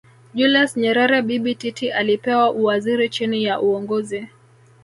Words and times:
Julius 0.37 0.71
Nyerere 0.77 1.21
Bibi 1.21 1.55
Titi 1.55 1.91
alipewa 1.91 2.51
uwaziri 2.51 3.09
chini 3.09 3.43
ya 3.43 3.59
Uongozi 3.61 4.27